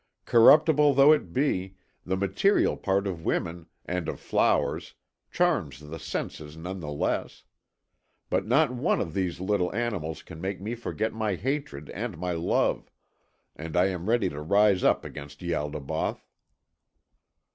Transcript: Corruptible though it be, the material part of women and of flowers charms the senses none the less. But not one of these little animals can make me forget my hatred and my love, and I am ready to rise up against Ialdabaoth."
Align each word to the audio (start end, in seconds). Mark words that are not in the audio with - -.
Corruptible 0.25 0.95
though 0.95 1.11
it 1.11 1.31
be, 1.31 1.75
the 2.03 2.17
material 2.17 2.75
part 2.75 3.05
of 3.05 3.23
women 3.23 3.67
and 3.85 4.09
of 4.09 4.19
flowers 4.19 4.95
charms 5.29 5.79
the 5.79 5.99
senses 5.99 6.57
none 6.57 6.79
the 6.79 6.91
less. 6.91 7.43
But 8.27 8.47
not 8.47 8.73
one 8.73 8.99
of 8.99 9.13
these 9.13 9.39
little 9.39 9.71
animals 9.75 10.23
can 10.23 10.41
make 10.41 10.59
me 10.59 10.73
forget 10.73 11.13
my 11.13 11.35
hatred 11.35 11.91
and 11.91 12.17
my 12.17 12.31
love, 12.31 12.89
and 13.55 13.77
I 13.77 13.89
am 13.89 14.09
ready 14.09 14.27
to 14.29 14.41
rise 14.41 14.83
up 14.83 15.05
against 15.05 15.41
Ialdabaoth." 15.43 16.25